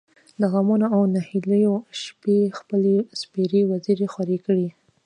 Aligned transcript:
د 0.39 0.41
غمـونـو 0.51 0.87
او 0.95 1.01
نهـيليو 1.15 1.73
شـپې 2.01 2.37
خپـلې 2.57 2.95
سپـېرې 3.21 3.61
وزرې 3.71 4.07
خـورې 4.13 4.37
کـړې. 4.45 4.69